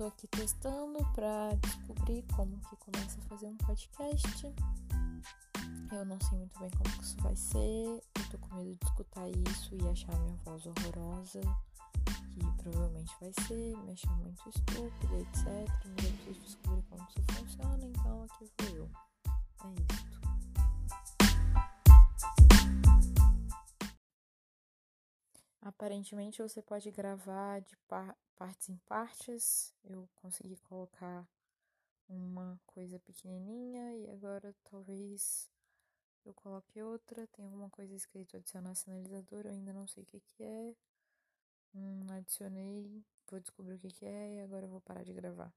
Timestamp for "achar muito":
13.92-14.48